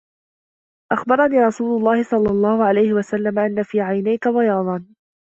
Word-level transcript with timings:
أَخْبَرَنِي 0.91 1.39
رَسُولُ 1.45 1.79
اللَّهِ 1.79 2.03
صَلَّى 2.03 2.29
اللَّهُ 2.29 2.63
عَلَيْهِ 2.65 2.93
وَسَلَّمَ 2.93 3.39
أَنَّ 3.39 3.63
فِي 3.63 3.81
عَيْنَيْك 3.81 4.27
بَيَاضًا 4.27 4.85